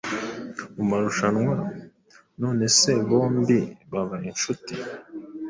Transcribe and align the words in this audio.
mumarushanwa 0.75 1.55
nonesebombi 2.39 3.59
baba 3.91 4.17
inshuti 4.29 4.73